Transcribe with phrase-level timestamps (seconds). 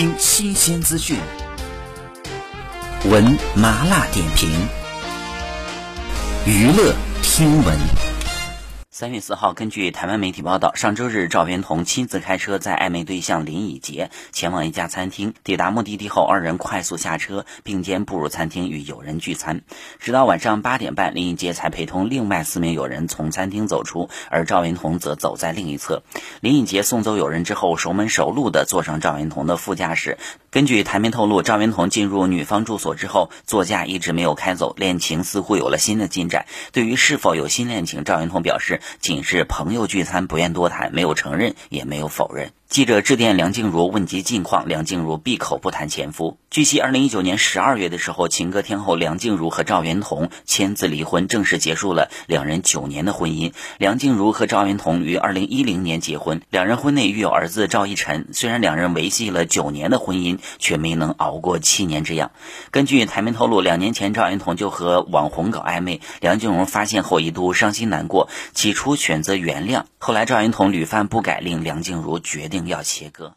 [0.00, 1.18] 听新鲜资讯，
[3.04, 4.48] 闻麻辣点评，
[6.46, 8.09] 娱乐听闻。
[9.00, 15.32] 三月四号，根据台湾媒体报道，上周日赵元同亲自开车载暧昧对象林以杰前往一家餐厅。
[15.42, 19.62] 抵达目的地后，二人快速下车，并肩步入餐厅与友人聚餐。
[20.00, 26.02] 直到晚上八点半，林以杰才陪同另外四名友人从餐厅走出，而赵元同则走在另一侧。
[26.42, 30.18] 林以杰送走友人之后，熟门熟路地坐上赵元同的副驾驶。
[30.50, 36.44] 根据台媒透露，赵元同进入女方住所之后，座驾一直没有开走，恋情似乎有了新的进展。
[36.72, 38.78] 对于是否有新恋情，赵元同表示。
[38.98, 42.52] 仅是朋友聚餐，不愿多谈，没有承认，也没有否认。
[42.68, 46.38] 记者致电梁静茹问及近况，梁静茹闭口不谈前夫。
[46.50, 53.52] 据悉，二零一九年十二月的时候，情歌天后梁静茹和赵元同签字离婚，正式结束了两人九年的婚姻。
[53.78, 58.28] 梁静茹和赵元同于二零一零年结婚，两人婚内育有儿子赵一晨。
[58.32, 62.30] 虽然两人维系了九年的婚姻，却没能熬过七年之痒。
[62.70, 72.66] 根据台媒透露，两年前赵元同就和网红搞暧昧，梁静茹发现后一度伤心难过，起初初选择原谅，后来赵云同屡犯不改，令梁静茹决定。
[72.66, 73.34] 要切割。